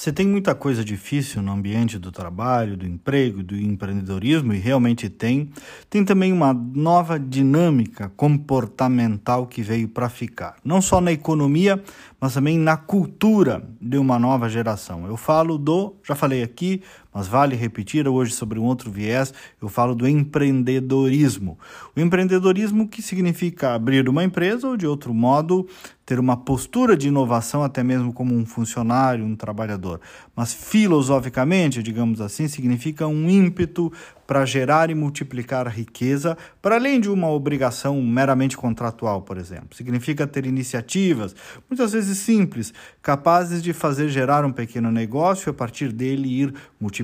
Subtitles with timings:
[0.00, 5.10] Você tem muita coisa difícil no ambiente do trabalho, do emprego, do empreendedorismo, e realmente
[5.10, 5.50] tem.
[5.90, 10.56] Tem também uma nova dinâmica comportamental que veio para ficar.
[10.64, 11.84] Não só na economia,
[12.18, 15.06] mas também na cultura de uma nova geração.
[15.06, 16.80] Eu falo do, já falei aqui,
[17.12, 21.58] mas vale repetir hoje sobre um outro viés, eu falo do empreendedorismo.
[21.96, 25.66] O empreendedorismo que significa abrir uma empresa ou, de outro modo,
[26.10, 30.00] ter uma postura de inovação, até mesmo como um funcionário, um trabalhador.
[30.34, 33.92] Mas filosoficamente, digamos assim, significa um ímpeto
[34.26, 39.76] para gerar e multiplicar riqueza, para além de uma obrigação meramente contratual, por exemplo.
[39.76, 41.34] Significa ter iniciativas,
[41.68, 42.72] muitas vezes simples,
[43.02, 46.99] capazes de fazer gerar um pequeno negócio e a partir dele ir multiplicando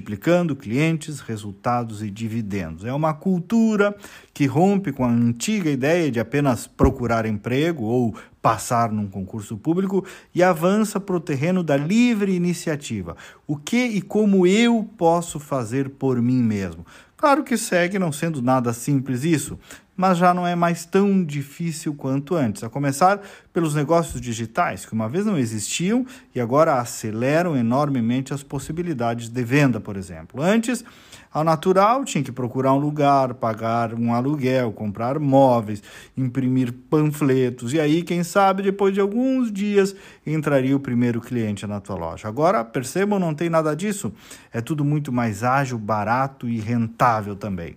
[0.56, 2.84] clientes, resultados e dividendos.
[2.84, 3.96] É uma cultura
[4.32, 10.04] que rompe com a antiga ideia de apenas procurar emprego ou passar num concurso público
[10.34, 13.16] e avança para o terreno da livre iniciativa.
[13.46, 16.86] O que e como eu posso fazer por mim mesmo?
[17.16, 19.58] Claro que segue não sendo nada simples isso,
[19.96, 23.20] mas já não é mais tão difícil quanto antes, a começar
[23.52, 29.42] pelos negócios digitais, que uma vez não existiam e agora aceleram enormemente as possibilidades de
[29.42, 30.42] venda, por exemplo.
[30.42, 30.84] Antes,
[31.32, 35.82] ao natural, tinha que procurar um lugar, pagar um aluguel, comprar móveis,
[36.16, 39.94] imprimir panfletos, e aí, quem sabe, depois de alguns dias,
[40.26, 42.26] entraria o primeiro cliente na tua loja.
[42.26, 44.12] Agora, percebam, não tem nada disso.
[44.52, 47.76] É tudo muito mais ágil, barato e rentável também.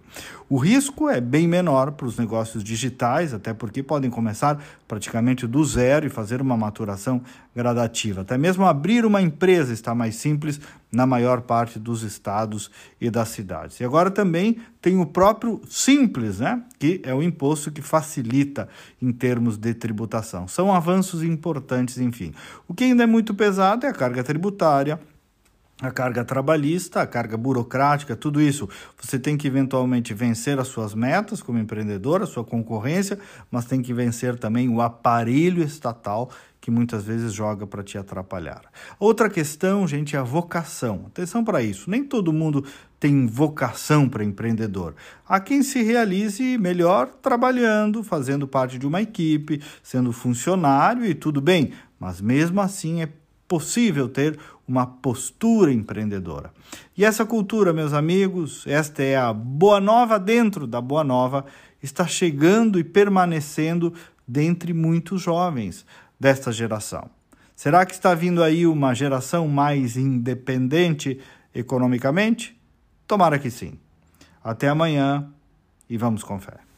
[0.50, 5.64] O risco é bem menor para os negócios digitais, até porque podem começar praticamente do
[5.64, 7.22] zero e fazer uma maturação
[7.56, 8.22] gradativa.
[8.22, 10.60] Até mesmo abrir uma empresa está mais simples
[10.92, 13.80] na maior parte dos estados e das cidades.
[13.80, 16.62] E agora também tem o próprio simples, né?
[16.78, 18.68] que é o imposto que facilita
[19.02, 20.48] em termos de tributação.
[20.48, 22.34] São avanços importantes, enfim.
[22.68, 25.00] O que ainda é muito pesado é a carga tributária
[25.82, 28.68] a carga trabalhista, a carga burocrática, tudo isso.
[29.02, 33.18] Você tem que eventualmente vencer as suas metas como empreendedor, a sua concorrência,
[33.50, 38.64] mas tem que vencer também o aparelho estatal que muitas vezes joga para te atrapalhar.
[39.00, 41.06] Outra questão, gente, é a vocação.
[41.08, 41.90] Atenção para isso.
[41.90, 42.66] Nem todo mundo
[43.00, 44.94] tem vocação para empreendedor.
[45.28, 51.40] Há quem se realize melhor trabalhando, fazendo parte de uma equipe, sendo funcionário e tudo
[51.40, 53.10] bem, mas mesmo assim é
[53.50, 56.54] possível ter uma postura empreendedora.
[56.96, 61.46] E essa cultura, meus amigos, esta é a boa nova dentro da boa nova,
[61.82, 63.92] está chegando e permanecendo
[64.28, 65.86] dentre muitos jovens
[66.20, 67.10] desta geração.
[67.56, 71.20] Será que está vindo aí uma geração mais independente
[71.54, 72.58] economicamente?
[73.08, 73.80] Tomara que sim.
[74.44, 75.28] Até amanhã
[75.90, 76.60] e vamos com fé.